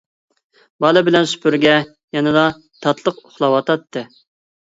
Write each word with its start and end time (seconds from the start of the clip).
بالا 0.85 1.01
بىلەن 1.09 1.27
سۈپۈرگە 1.33 1.73
يەنىلا 2.17 2.45
تاتلىق 2.87 3.21
ئۇخلاۋاتاتتى. 3.25 4.05